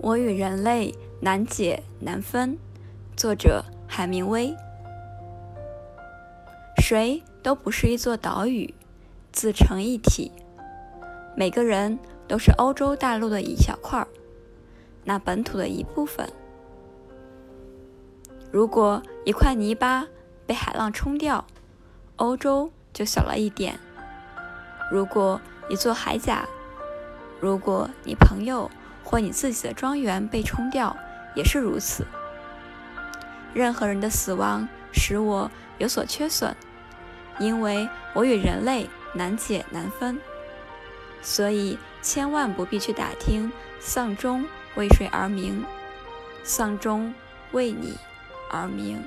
[0.00, 2.56] 我与人类难解难分。
[3.16, 4.54] 作者海明威。
[6.80, 8.72] 谁都不是一座岛屿，
[9.32, 10.30] 自成一体。
[11.36, 11.98] 每个人
[12.28, 14.06] 都是欧洲大陆的一小块儿，
[15.02, 16.30] 那本土的一部分。
[18.52, 20.06] 如果一块泥巴
[20.46, 21.44] 被海浪冲掉，
[22.16, 23.74] 欧洲就小了一点；
[24.92, 26.46] 如果一座海甲，
[27.40, 28.70] 如果你朋友。
[29.10, 30.94] 或你自己的庄园被冲掉，
[31.34, 32.06] 也是如此。
[33.54, 36.54] 任何人的死亡使我有所缺损，
[37.38, 40.20] 因为我与人类难解难分，
[41.22, 44.44] 所以千万不必去打听丧钟
[44.76, 45.64] 为谁而鸣，
[46.44, 47.14] 丧钟
[47.52, 47.96] 为你
[48.50, 49.02] 而鸣。